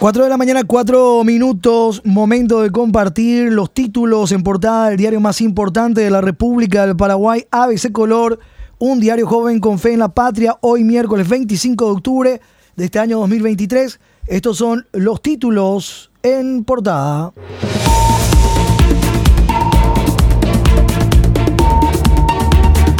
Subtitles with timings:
[0.00, 5.18] 4 de la mañana, 4 minutos, momento de compartir los títulos en portada del diario
[5.18, 8.38] más importante de la República del Paraguay, ABC Color,
[8.78, 12.40] un diario joven con fe en la patria, hoy miércoles 25 de octubre
[12.76, 13.98] de este año 2023.
[14.28, 17.32] Estos son los títulos en portada.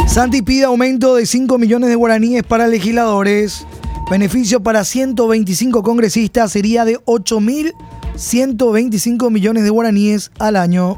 [0.05, 3.65] Santi pide aumento de 5 millones de guaraníes para legisladores.
[4.09, 10.97] Beneficio para 125 congresistas sería de 8.125 millones de guaraníes al año.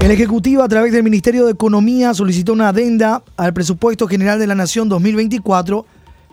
[0.00, 4.46] El Ejecutivo, a través del Ministerio de Economía, solicitó una adenda al presupuesto general de
[4.46, 5.84] la Nación 2024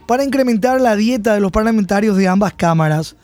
[0.07, 3.17] para incrementar la dieta de los parlamentarios de ambas cámaras.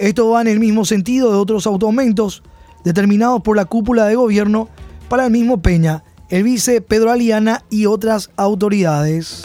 [0.00, 2.42] Esto va en el mismo sentido de otros aumentos
[2.82, 4.68] determinados por la cúpula de gobierno
[5.08, 9.44] para el mismo Peña, el vice Pedro Aliana y otras autoridades.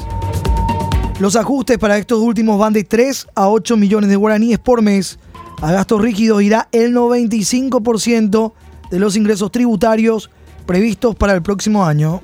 [1.19, 5.19] Los ajustes para estos últimos van de 3 a 8 millones de guaraníes por mes.
[5.61, 8.53] A gastos rígidos irá el 95%
[8.89, 10.29] de los ingresos tributarios
[10.65, 12.21] previstos para el próximo año.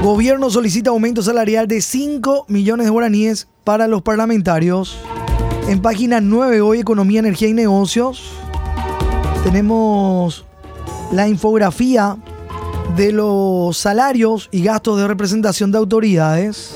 [0.00, 4.96] Gobierno solicita aumento salarial de 5 millones de guaraníes para los parlamentarios.
[5.66, 8.22] En página 9 hoy Economía, Energía y Negocios
[9.42, 10.44] tenemos
[11.10, 12.16] la infografía
[12.96, 16.74] de los salarios y gastos de representación de autoridades.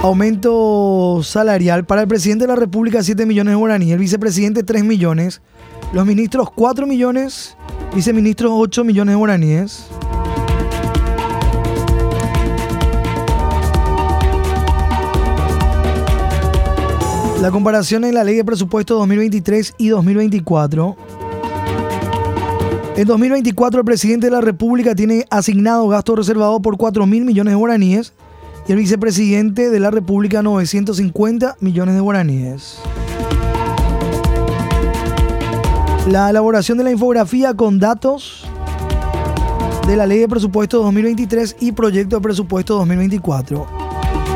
[0.00, 4.82] Aumento salarial para el presidente de la República 7 millones de guaraníes, el vicepresidente 3
[4.82, 5.42] millones,
[5.92, 7.56] los ministros 4 millones,
[7.94, 9.88] viceministros 8 millones de guaraníes.
[17.40, 20.94] La comparación en la ley de presupuesto 2023 y 2024.
[22.96, 27.52] En 2024 el presidente de la República tiene asignado gasto reservado por 4 mil millones
[27.52, 28.12] de guaraníes
[28.68, 32.78] y el vicepresidente de la República 950 millones de guaraníes.
[36.08, 38.44] La elaboración de la infografía con datos
[39.86, 43.79] de la ley de presupuesto 2023 y proyecto de presupuesto 2024.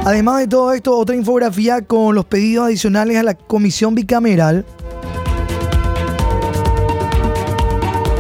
[0.04, 4.66] Además de todo esto, otra infografía con los pedidos adicionales a la comisión bicameral.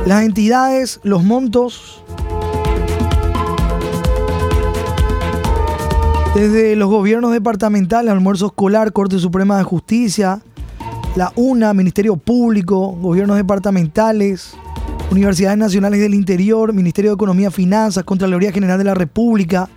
[0.06, 2.02] Las entidades, los montos.
[6.34, 10.40] Desde los gobiernos departamentales, almuerzo escolar, Corte Suprema de Justicia,
[11.16, 14.54] la UNA, Ministerio Público, gobiernos departamentales,
[15.10, 19.68] Universidades Nacionales del Interior, Ministerio de Economía Finanzas, Contraloría General de la República,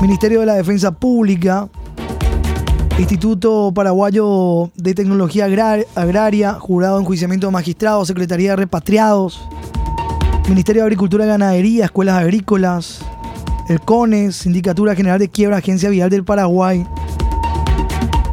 [0.00, 1.68] Ministerio de la Defensa Pública,
[2.98, 9.46] Instituto Paraguayo de Tecnología Agraria, Jurado de Enjuiciamiento de Magistrados, Secretaría de Repatriados,
[10.48, 13.00] Ministerio de Agricultura y Ganadería, Escuelas Agrícolas,
[13.68, 16.86] el CONES, Sindicatura General de Quiebra, Agencia Vial del Paraguay,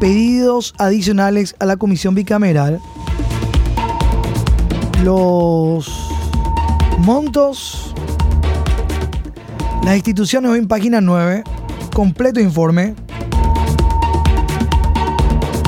[0.00, 2.80] pedidos adicionales a la Comisión Bicameral,
[5.04, 6.10] los
[7.00, 7.94] montos,
[9.84, 11.44] las instituciones hoy en página 9,
[11.98, 12.94] completo informe.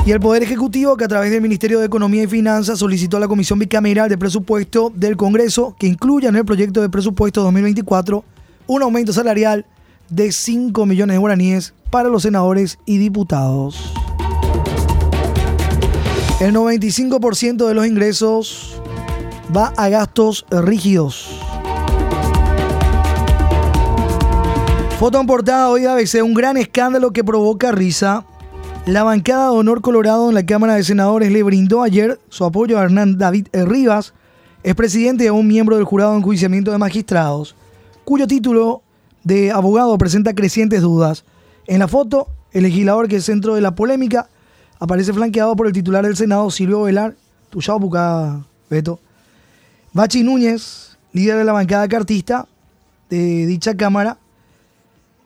[0.05, 3.19] Y el Poder Ejecutivo, que a través del Ministerio de Economía y Finanzas solicitó a
[3.19, 8.23] la Comisión Bicameral de Presupuesto del Congreso que incluya en el proyecto de presupuesto 2024
[8.67, 9.65] un aumento salarial
[10.09, 13.91] de 5 millones de guaraníes para los senadores y diputados.
[16.39, 18.81] El 95% de los ingresos
[19.53, 21.50] va a gastos rígidos.
[25.01, 28.23] Foto en portada hoy ABC, un gran escándalo que provoca risa.
[28.85, 32.77] La bancada de Honor Colorado en la Cámara de Senadores le brindó ayer su apoyo
[32.77, 34.13] a Hernán David Rivas,
[34.61, 37.55] es presidente y un miembro del jurado de enjuiciamiento de magistrados,
[38.05, 38.83] cuyo título
[39.23, 41.25] de abogado presenta crecientes dudas.
[41.65, 44.29] En la foto, el legislador que es centro de la polémica
[44.79, 47.15] aparece flanqueado por el titular del Senado, Silvio Velar,
[47.49, 48.99] Tuyao Bucada, Beto.
[49.93, 52.47] Bachi Núñez, líder de la bancada cartista
[53.09, 54.19] de dicha Cámara,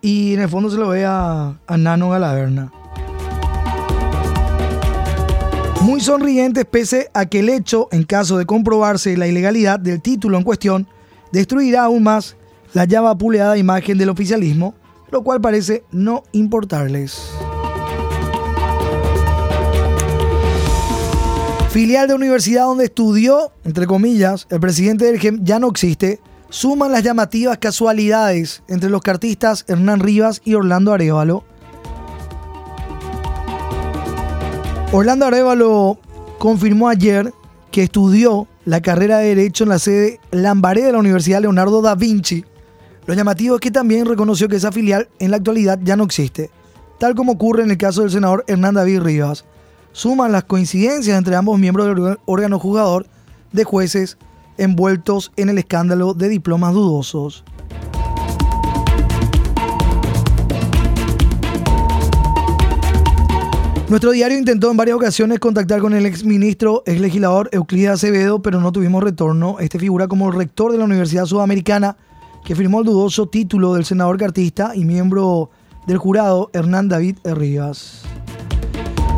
[0.06, 2.72] y en el fondo se lo ve a, Nano Galaverna.
[5.82, 10.38] Muy sonrientes pese a que el hecho, en caso de comprobarse la ilegalidad del título
[10.38, 10.88] en cuestión,
[11.32, 12.36] destruirá aún más
[12.74, 14.76] la ya vapuleada imagen del oficialismo,
[15.10, 17.32] lo cual parece no importarles.
[21.72, 26.20] Filial de universidad donde estudió, entre comillas, el presidente del GEM ya no existe,
[26.56, 31.44] suman las llamativas casualidades entre los cartistas Hernán Rivas y Orlando Arevalo.
[34.94, 36.00] Orlando Arevalo
[36.40, 37.34] confirmó ayer
[37.72, 41.94] que estudió la carrera de Derecho en la sede Lambaré de la Universidad Leonardo da
[41.94, 42.46] Vinci.
[43.06, 46.52] Lo llamativo es que también reconoció que esa filial en la actualidad ya no existe,
[47.00, 49.44] tal como ocurre en el caso del senador Hernán David Rivas.
[49.92, 53.08] Suman las coincidencias entre ambos miembros del órgano juzgador
[53.52, 54.18] de jueces
[54.58, 57.44] envueltos en el escándalo de diplomas dudosos.
[63.88, 68.60] Nuestro diario intentó en varias ocasiones contactar con el exministro, ex legislador Euclides Acevedo, pero
[68.60, 69.58] no tuvimos retorno.
[69.60, 71.96] Este figura como el rector de la Universidad Sudamericana,
[72.44, 75.52] que firmó el dudoso título del senador cartista y miembro
[75.86, 78.02] del jurado Hernán David Rivas.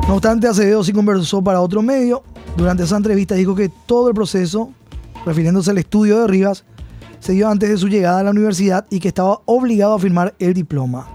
[0.07, 2.23] No obstante, Acevedo sí conversó para otro medio.
[2.57, 4.71] Durante esa entrevista dijo que todo el proceso,
[5.27, 6.63] refiriéndose al estudio de Rivas,
[7.19, 10.33] se dio antes de su llegada a la universidad y que estaba obligado a firmar
[10.39, 11.07] el diploma.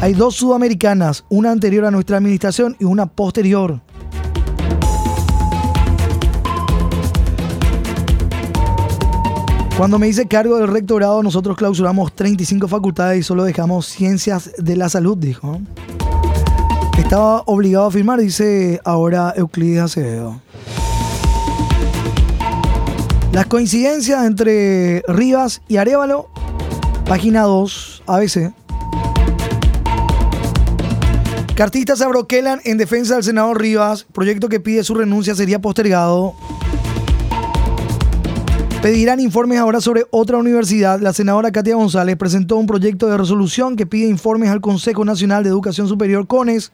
[0.00, 3.80] Hay dos sudamericanas, una anterior a nuestra administración y una posterior.
[9.76, 14.76] Cuando me hice cargo del rectorado, nosotros clausuramos 35 facultades y solo dejamos ciencias de
[14.76, 15.60] la salud, dijo.
[16.98, 20.45] Estaba obligado a firmar, dice ahora Euclides Acevedo.
[23.36, 26.30] Las coincidencias entre Rivas y Arevalo,
[27.04, 28.54] página 2, ABC.
[31.54, 34.06] Cartistas abroquelan en defensa del senador Rivas.
[34.10, 36.32] Proyecto que pide su renuncia sería postergado.
[38.80, 40.98] Pedirán informes ahora sobre otra universidad.
[41.00, 45.42] La senadora Katia González presentó un proyecto de resolución que pide informes al Consejo Nacional
[45.42, 46.72] de Educación Superior, CONES,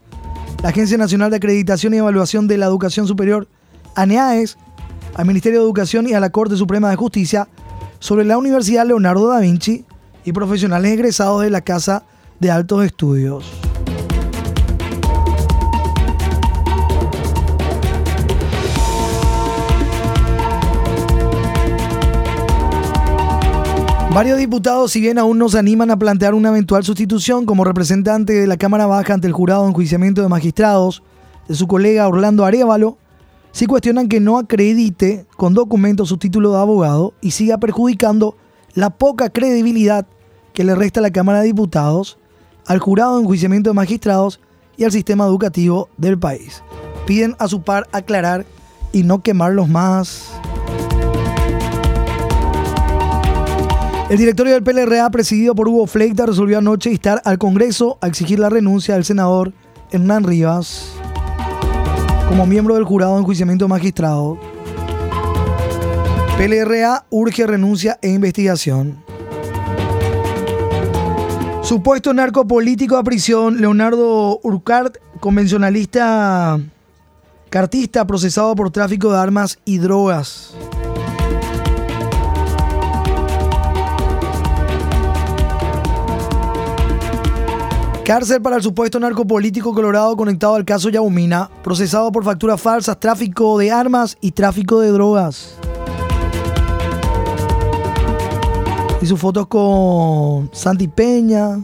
[0.63, 3.49] la Agencia Nacional de Acreditación y Evaluación de la Educación Superior,
[3.97, 4.57] ANEAES,
[5.15, 7.49] al Ministerio de Educación y a la Corte Suprema de Justicia
[7.99, 9.85] sobre la Universidad Leonardo da Vinci
[10.25, 12.05] y profesionales egresados de la Casa
[12.41, 13.45] de Altos Estudios.
[24.15, 28.35] Varios diputados, si bien aún no se animan a plantear una eventual sustitución como representante
[28.35, 31.03] de la Cámara Baja ante el jurado de enjuiciamiento de magistrados
[31.49, 32.99] de su colega Orlando Arevalo,
[33.53, 38.37] sí cuestionan que no acredite con documentos su título de abogado y siga perjudicando
[38.75, 40.07] la poca credibilidad
[40.55, 42.19] que le resta a la Cámara de Diputados,
[42.67, 44.41] al jurado de enjuiciamiento de magistrados
[44.77, 46.63] y al sistema educativo del país.
[47.07, 48.47] Piden a su par aclarar
[48.93, 50.31] y no quemarlos más.
[54.09, 58.39] El directorio del PLRA, presidido por Hugo Fleita, resolvió anoche instar al Congreso a exigir
[58.39, 59.55] la renuncia del senador
[59.91, 61.02] Hernán Rivas
[62.29, 64.39] como miembro del jurado de enjuiciamiento magistrado.
[66.37, 69.03] PLRA urge renuncia e investigación.
[71.63, 76.59] Supuesto narcopolítico a prisión, Leonardo Urcart, convencionalista
[77.51, 80.55] cartista procesado por tráfico de armas y drogas.
[88.05, 93.57] Cárcel para el supuesto narcopolítico colorado conectado al caso Yaumina, procesado por facturas falsas, tráfico
[93.59, 95.55] de armas y tráfico de drogas.
[99.01, 101.61] Y sus fotos con Santi Peña,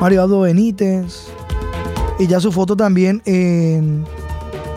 [0.00, 1.26] Mario Aldo Benítez.
[2.20, 4.04] Y ya su foto también en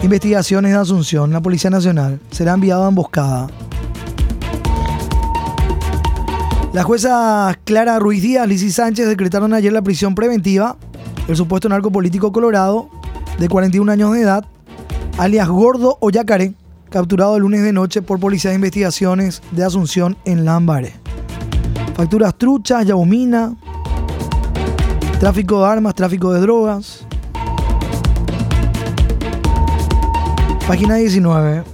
[0.01, 2.19] investigaciones de Asunción, la Policía Nacional.
[2.31, 3.47] Será enviado a emboscada.
[6.73, 10.75] La jueza Clara Ruiz Díaz, Lizy Sánchez decretaron ayer la prisión preventiva
[11.27, 12.89] del supuesto narco político colorado
[13.37, 14.44] de 41 años de edad,
[15.19, 16.56] alias Gordo o Yacaré,
[16.89, 20.94] capturado el lunes de noche por Policía de Investigaciones de Asunción en Lambaré.
[21.95, 23.56] Facturas truchas, yaumina,
[25.19, 27.06] tráfico de armas, tráfico de drogas.
[30.68, 31.72] Página 19.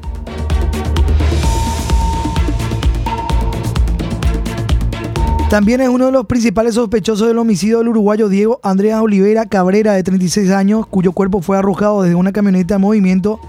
[5.50, 9.94] También es uno de los principales sospechosos del homicidio del uruguayo Diego Andrea Olivera Cabrera,
[9.94, 13.40] de 36 años, cuyo cuerpo fue arrojado desde una camioneta de movimiento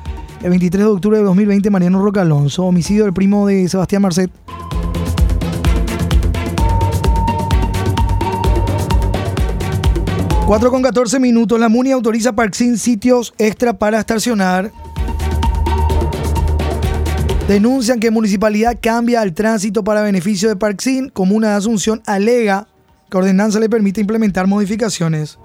[0.42, 4.30] el 23 de octubre de 2020 Mariano Roca Alonso, homicidio del primo de Sebastián Marcet.
[10.46, 11.60] Cuatro con 14 minutos.
[11.60, 14.72] La MUNI autoriza Parksin sitios extra para estacionar.
[17.50, 21.08] Denuncian que Municipalidad cambia el tránsito para beneficio de Parksin.
[21.08, 22.68] Comuna de Asunción alega
[23.10, 25.36] que ordenanza le permite implementar modificaciones.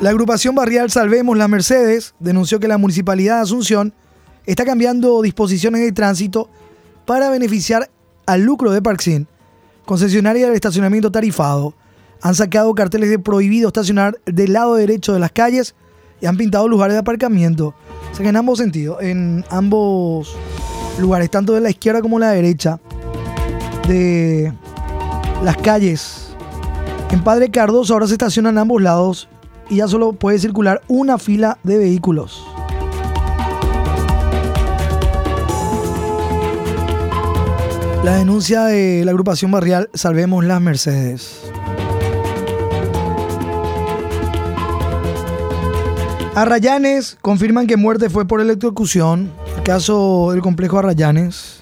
[0.00, 3.94] La agrupación barrial Salvemos las Mercedes denunció que la Municipalidad de Asunción
[4.44, 6.50] está cambiando disposiciones de tránsito
[7.06, 7.88] para beneficiar
[8.26, 9.28] al lucro de Parksin,
[9.86, 11.74] concesionaria del estacionamiento tarifado.
[12.22, 15.76] Han sacado carteles de prohibido estacionar del lado derecho de las calles
[16.20, 17.72] y han pintado lugares de aparcamiento.
[18.10, 20.36] O sea que en ambos sentidos, en ambos
[20.98, 22.80] lugares, tanto de la izquierda como la derecha,
[23.88, 24.52] de
[25.42, 26.34] las calles.
[27.10, 29.28] En Padre Cardoso ahora se estacionan ambos lados
[29.68, 32.44] y ya solo puede circular una fila de vehículos.
[38.04, 41.49] La denuncia de la agrupación barrial Salvemos las Mercedes.
[46.34, 49.32] Arrayanes confirman que muerte fue por electrocución.
[49.56, 51.58] El caso del complejo Arrayanes.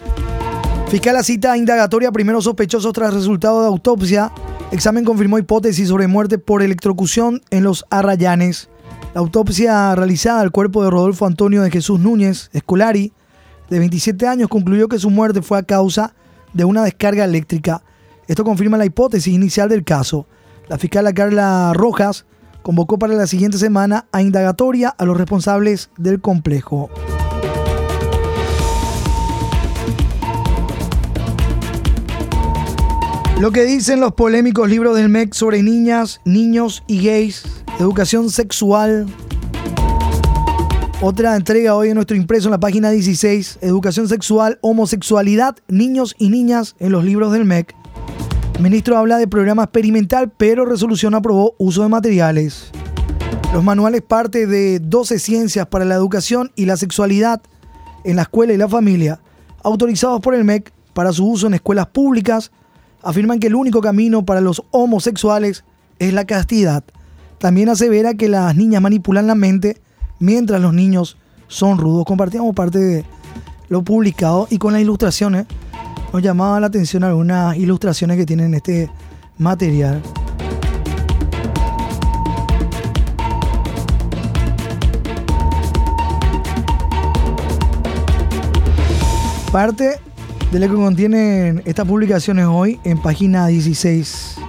[0.89, 4.31] Fiscal la cita indagatoria primero sospechosos tras resultado de autopsia.
[4.71, 8.69] Examen confirmó hipótesis sobre muerte por electrocución en los Arrayanes.
[9.15, 13.15] La autopsia realizada al cuerpo de Rodolfo Antonio de Jesús Núñez Escolari,
[13.71, 16.15] de 27 años, concluyó que su muerte fue a causa
[16.53, 17.83] de una descarga eléctrica.
[18.27, 20.27] Esto confirma la hipótesis inicial del caso.
[20.69, 22.27] La fiscal Carla Rojas
[22.63, 26.91] convocó para la siguiente semana a indagatoria a los responsables del complejo.
[33.41, 37.45] Lo que dicen los polémicos libros del MEC sobre niñas, niños y gays,
[37.79, 39.07] educación sexual.
[41.01, 46.31] Otra entrega hoy en nuestro impreso en la página 16, educación sexual, homosexualidad, niños y
[46.31, 47.77] niñas en los libros del MEC.
[48.59, 52.73] Ministro habla de programa experimental, pero resolución aprobó uso de materiales.
[53.53, 57.41] Los manuales parte de 12 ciencias para la educación y la sexualidad
[58.03, 59.21] en la escuela y la familia,
[59.63, 62.51] autorizados por el MEC para su uso en escuelas públicas,
[63.01, 65.63] afirman que el único camino para los homosexuales
[66.01, 66.83] es la castidad.
[67.39, 69.81] También asevera que las niñas manipulan la mente
[70.19, 72.05] mientras los niños son rudos.
[72.05, 73.05] Compartíamos parte de
[73.69, 75.47] lo publicado y con las ilustraciones
[76.13, 78.91] nos llamaba la atención algunas ilustraciones que tienen este
[79.37, 80.03] material.
[89.53, 89.99] Parte
[90.53, 94.48] de lo que contienen estas publicaciones hoy en página 16.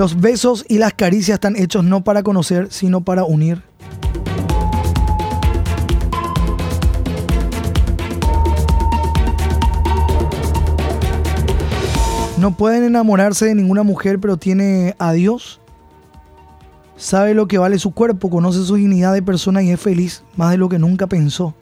[0.00, 3.60] Los besos y las caricias están hechos no para conocer, sino para unir.
[12.38, 15.60] No pueden enamorarse de ninguna mujer, pero tiene a Dios.
[16.96, 20.50] Sabe lo que vale su cuerpo, conoce su dignidad de persona y es feliz más
[20.50, 21.54] de lo que nunca pensó.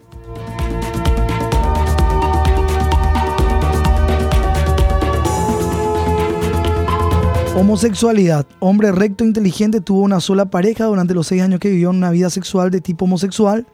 [7.59, 8.45] Homosexualidad.
[8.59, 12.29] Hombre recto, inteligente, tuvo una sola pareja durante los seis años que vivió una vida
[12.29, 13.67] sexual de tipo homosexual.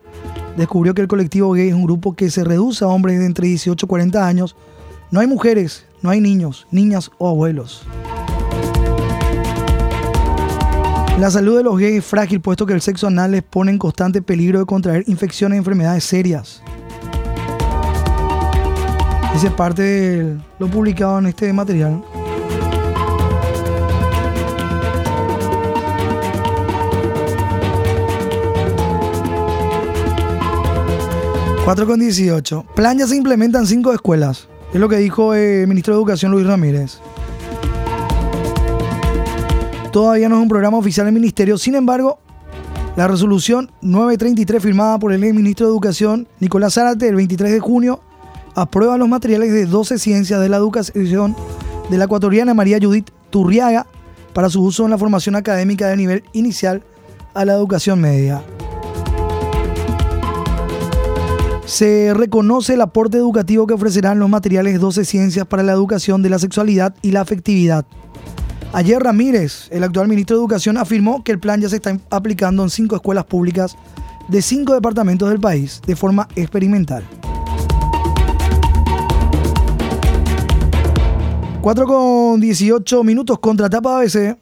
[0.58, 3.48] Descubrió que el colectivo gay es un grupo que se reduce a hombres de entre
[3.48, 4.56] 18 y 40 años.
[5.12, 7.86] No hay mujeres, no hay niños, niñas o abuelos.
[11.20, 13.78] La salud de los gays es frágil puesto que el sexo anal les pone en
[13.78, 16.64] constante peligro de contraer infecciones y enfermedades serias.
[19.36, 22.02] Esa es parte de lo publicado en este material.
[31.66, 32.64] 4 con 18.
[32.76, 34.48] Plan ya se implementa en cinco escuelas.
[34.72, 37.00] Es lo que dijo el ministro de Educación Luis Ramírez.
[39.92, 41.58] Todavía no es un programa oficial del ministerio.
[41.58, 42.20] Sin embargo,
[42.96, 48.00] la resolución 933 firmada por el ministro de Educación Nicolás Zárate el 23 de junio
[48.54, 51.36] aprueba los materiales de 12 ciencias de la educación
[51.90, 53.88] de la ecuatoriana María Judith Turriaga
[54.34, 56.84] para su uso en la formación académica de nivel inicial
[57.34, 58.44] a la educación media.
[61.76, 66.30] Se reconoce el aporte educativo que ofrecerán los materiales 12 Ciencias para la Educación de
[66.30, 67.86] la Sexualidad y la Afectividad.
[68.72, 72.64] Ayer Ramírez, el actual ministro de Educación, afirmó que el plan ya se está aplicando
[72.64, 73.76] en cinco escuelas públicas
[74.30, 77.04] de cinco departamentos del país de forma experimental.
[81.60, 84.38] 4 con 18 minutos contra tapa ABC.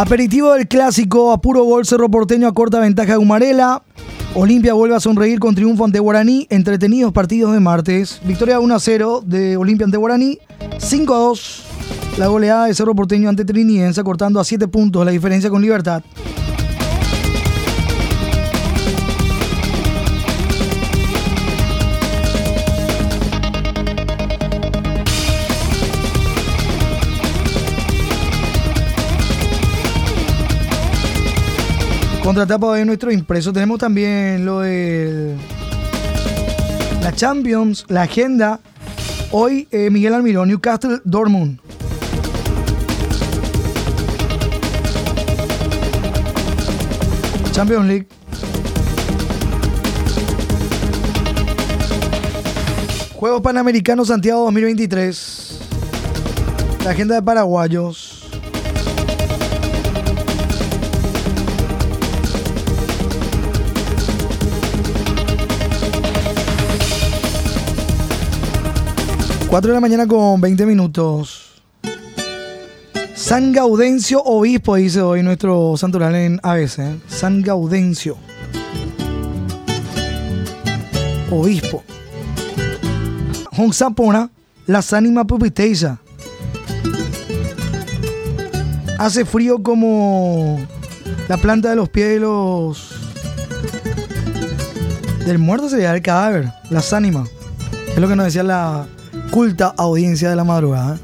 [0.00, 3.82] Aperitivo del clásico, a puro gol Cerro Porteño a corta ventaja de Humarela.
[4.32, 6.46] Olimpia vuelve a sonreír con triunfo ante Guaraní.
[6.48, 8.18] Entretenidos partidos de martes.
[8.24, 10.38] Victoria 1 a 0 de Olimpia ante Guaraní.
[10.78, 11.64] 5 a 2
[12.16, 16.02] la goleada de Cerro Porteño ante Trinidense, cortando a 7 puntos la diferencia con Libertad.
[32.22, 33.52] Contratapa en nuestro impreso.
[33.52, 35.36] Tenemos también lo de
[37.02, 38.60] la Champions, la agenda.
[39.32, 41.58] Hoy eh, Miguel Almirón, Newcastle, Dortmund.
[47.52, 48.06] Champions League.
[53.14, 55.58] Juegos Panamericanos Santiago 2023.
[56.84, 58.09] La agenda de paraguayos.
[69.50, 71.60] Cuatro de la mañana con 20 minutos.
[73.16, 76.78] San Gaudencio Obispo, dice hoy nuestro santoral en ABC.
[76.78, 77.00] ¿eh?
[77.08, 78.16] San Gaudencio.
[81.32, 81.82] Obispo.
[83.72, 84.30] Sapona,
[84.68, 85.98] las ánimas pupiteiza.
[89.00, 90.64] Hace frío como
[91.28, 92.92] la planta de los pies de los.
[95.26, 97.28] Del muerto sería el cadáver, las ánimas.
[97.88, 98.86] Es lo que nos decía la
[99.30, 100.98] culta audiencia de la madrugada.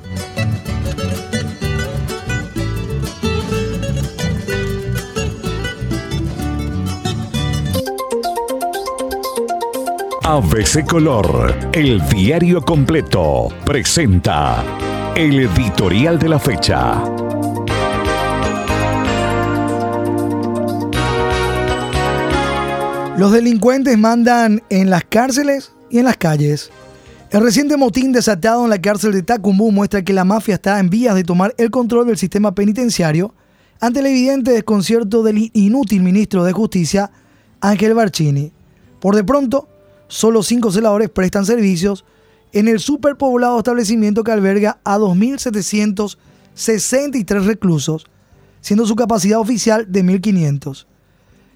[10.25, 14.65] ABC Color, el diario completo, presenta
[15.15, 17.01] el editorial de la fecha.
[23.17, 26.71] Los delincuentes mandan en las cárceles y en las calles.
[27.29, 30.89] El reciente motín desatado en la cárcel de Tacumbú muestra que la mafia está en
[30.89, 33.35] vías de tomar el control del sistema penitenciario
[33.81, 37.11] ante el evidente desconcierto del inútil ministro de Justicia,
[37.61, 38.53] Ángel Barcini.
[39.01, 39.69] Por de pronto,
[40.07, 42.05] solo cinco celadores prestan servicios
[42.53, 48.07] en el superpoblado establecimiento que alberga a 2.763 reclusos,
[48.61, 50.87] siendo su capacidad oficial de 1.500.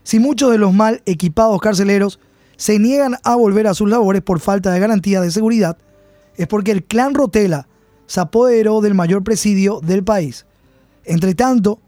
[0.03, 2.19] Si muchos de los mal equipados carceleros
[2.61, 5.79] se niegan a volver a sus labores por falta de garantía de seguridad,
[6.37, 7.67] es porque el clan Rotela
[8.05, 10.45] se apoderó del mayor presidio del país.
[11.07, 11.79] Entre tanto,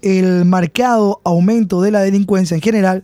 [0.00, 3.02] el marcado aumento de la delincuencia en general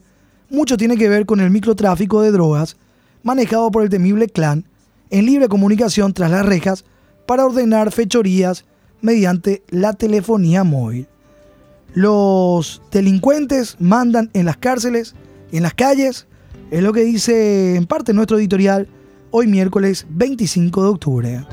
[0.49, 2.77] mucho tiene que ver con el microtráfico de drogas
[3.25, 4.65] manejado por el temible clan
[5.11, 6.85] en libre comunicación tras las rejas
[7.27, 8.65] para ordenar fechorías
[9.01, 11.09] mediante la telefonía móvil.
[11.95, 15.17] Los delincuentes mandan en las cárceles
[15.51, 16.28] en las calles,
[16.71, 18.89] es lo que dice en parte nuestro editorial
[19.31, 21.45] hoy miércoles 25 de octubre.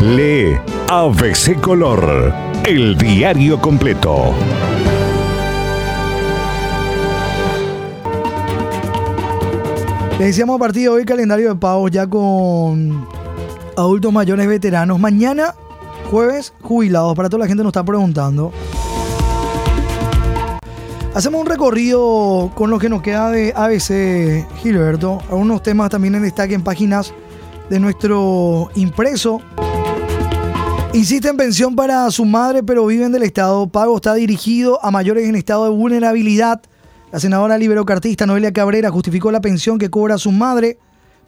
[0.00, 0.56] Lee
[0.88, 2.32] ABC Color,
[2.66, 4.34] el diario completo.
[10.18, 13.06] Le decíamos a partir de hoy calendario de pagos ya con
[13.76, 14.98] adultos mayores veteranos.
[14.98, 15.54] Mañana,
[16.10, 17.14] jueves, jubilados.
[17.14, 18.52] Para toda la gente nos está preguntando.
[21.16, 25.22] Hacemos un recorrido con lo que nos queda de ABC Gilberto.
[25.30, 27.14] Algunos temas también en destaque en páginas
[27.70, 29.40] de nuestro impreso.
[30.92, 33.66] Insiste en pensión para su madre, pero viven del Estado.
[33.66, 36.60] Pago está dirigido a mayores en estado de vulnerabilidad.
[37.10, 40.78] La senadora liberocartista Noelia Cabrera justificó la pensión que cobra su madre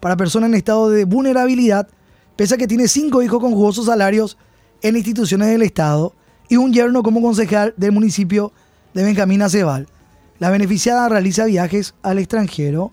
[0.00, 1.88] para personas en estado de vulnerabilidad,
[2.36, 4.36] pese a que tiene cinco hijos con jugosos salarios
[4.82, 6.12] en instituciones del Estado
[6.46, 8.52] y un yerno como concejal del municipio
[8.94, 9.86] Benjamín Acebal.
[10.38, 12.92] La beneficiada realiza viajes al extranjero.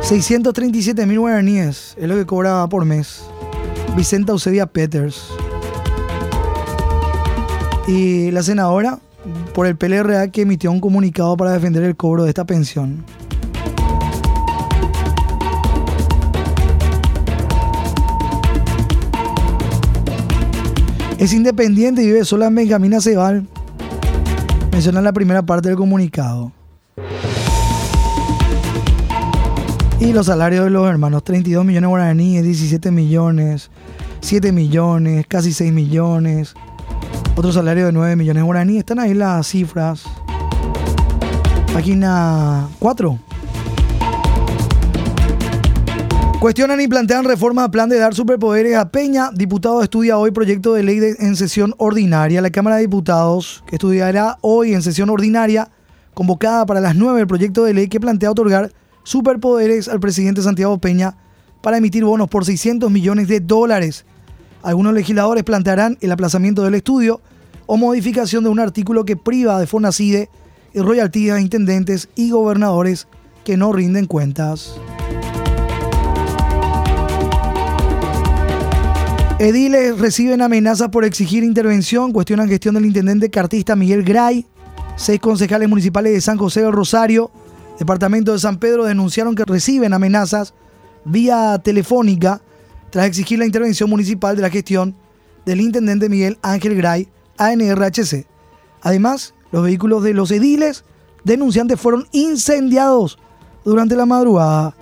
[0.00, 3.24] 637 mil guaraníes es lo que cobra por mes.
[3.96, 5.28] Vicenta Eusebia Peters.
[7.86, 8.98] Y la senadora
[9.54, 13.04] por el PLRA que emitió un comunicado para defender el cobro de esta pensión.
[21.18, 23.46] Es independiente y vive sola en Benjamín Acebal.
[24.72, 26.50] Menciona la primera parte del comunicado.
[30.00, 33.70] Y los salarios de los hermanos, 32 millones de guaraníes, 17 millones,
[34.20, 36.54] 7 millones, casi 6 millones.
[37.36, 38.80] Otro salario de 9 millones de guaraníes.
[38.80, 40.04] Están ahí las cifras.
[41.72, 43.18] Página 4.
[46.42, 49.30] Cuestionan y plantean reforma a plan de dar superpoderes a Peña.
[49.32, 52.42] Diputado estudia hoy proyecto de ley en sesión ordinaria.
[52.42, 55.70] La Cámara de Diputados, que estudiará hoy en sesión ordinaria,
[56.14, 58.72] convocada para las 9 el proyecto de ley que plantea otorgar
[59.04, 61.16] superpoderes al presidente Santiago Peña
[61.60, 64.04] para emitir bonos por 600 millones de dólares
[64.62, 67.20] algunos legisladores plantearán el aplazamiento del estudio
[67.66, 70.28] o modificación de un artículo que priva de Fonacide
[70.74, 73.06] y royalties a intendentes y gobernadores
[73.44, 74.74] que no rinden cuentas.
[79.42, 84.46] Ediles reciben amenazas por exigir intervención, cuestionan gestión del intendente cartista Miguel Gray.
[84.94, 87.28] Seis concejales municipales de San José del Rosario,
[87.76, 90.54] departamento de San Pedro, denunciaron que reciben amenazas
[91.04, 92.40] vía telefónica
[92.90, 94.94] tras exigir la intervención municipal de la gestión
[95.44, 98.28] del intendente Miguel Ángel Gray, ANRHC.
[98.80, 100.84] Además, los vehículos de los ediles
[101.24, 103.18] denunciantes fueron incendiados
[103.64, 104.76] durante la madrugada.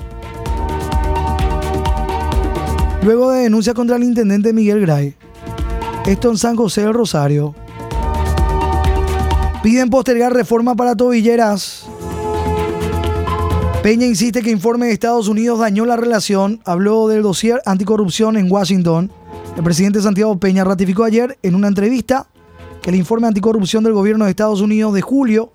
[3.02, 5.14] Luego de denuncia contra el intendente Miguel Gray,
[6.06, 7.54] esto en San José del Rosario.
[9.62, 11.86] Piden postergar reforma para tobilleras.
[13.82, 16.60] Peña insiste que informe de Estados Unidos dañó la relación.
[16.66, 19.10] Habló del dossier anticorrupción en Washington.
[19.56, 22.26] El presidente Santiago Peña ratificó ayer en una entrevista
[22.82, 25.52] que el informe anticorrupción del gobierno de Estados Unidos de julio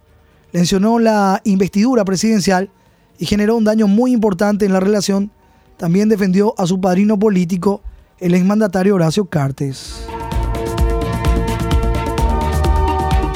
[0.51, 2.71] mencionó la investidura presidencial
[3.19, 5.31] y generó un daño muy importante en la relación.
[5.77, 7.81] También defendió a su padrino político,
[8.19, 10.07] el exmandatario Horacio Cartes.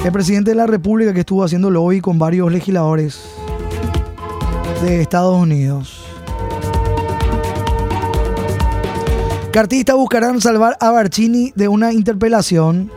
[0.05, 3.19] El presidente de la República que estuvo haciendo lobby con varios legisladores
[4.81, 6.05] de Estados Unidos.
[9.51, 12.89] Cartistas buscarán salvar a Barcini de una interpelación.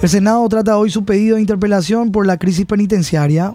[0.00, 3.52] El Senado trata hoy su pedido de interpelación por la crisis penitenciaria.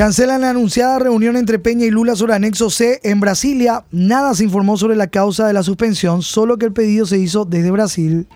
[0.00, 3.84] Cancelan la anunciada reunión entre Peña y Lula sobre anexo C en Brasilia.
[3.90, 7.44] Nada se informó sobre la causa de la suspensión, solo que el pedido se hizo
[7.44, 8.26] desde Brasil.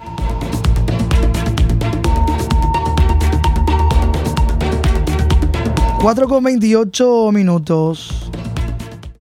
[6.29, 8.31] Con 28 minutos.